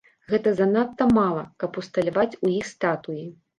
Гэта 0.31 0.53
занадта 0.59 1.07
мала, 1.17 1.45
каб 1.65 1.79
усталяваць 1.83 2.37
у 2.43 2.53
іх 2.59 2.73
статуі. 2.75 3.25